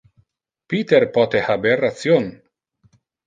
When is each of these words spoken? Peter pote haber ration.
Peter 0.73 1.05
pote 1.17 1.43
haber 1.49 1.77
ration. 1.83 2.27